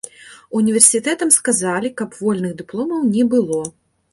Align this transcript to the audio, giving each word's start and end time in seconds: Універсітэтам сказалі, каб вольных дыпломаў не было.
Універсітэтам 0.59 1.33
сказалі, 1.35 1.91
каб 2.01 2.17
вольных 2.23 2.51
дыпломаў 2.63 3.07
не 3.13 3.23
было. 3.37 3.61